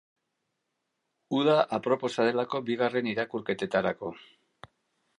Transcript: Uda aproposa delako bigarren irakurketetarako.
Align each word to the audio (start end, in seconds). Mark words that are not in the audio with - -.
Uda 1.41 1.59
aproposa 1.79 2.27
delako 2.31 2.65
bigarren 2.73 3.13
irakurketetarako. 3.15 4.15